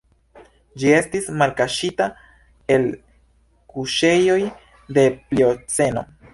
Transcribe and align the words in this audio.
Ĝi 0.83 0.87
estis 0.99 1.27
malkaŝita 1.41 2.07
el 2.77 2.89
kuŝejoj 3.75 4.41
de 4.99 5.09
Plioceno. 5.21 6.09